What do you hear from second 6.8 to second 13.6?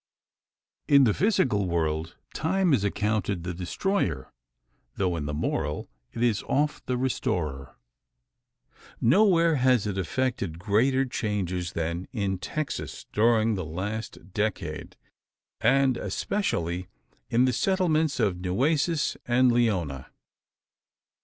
the restorer. Nowhere has it effected greater changes than in Texas during